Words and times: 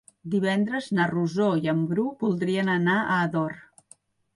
Divendres 0.35 0.87
na 1.01 1.05
Rosó 1.11 1.51
i 1.67 1.71
en 1.75 1.85
Bru 1.93 2.09
voldrien 2.27 2.77
anar 2.81 3.01
a 3.07 3.23
Ador. 3.23 3.59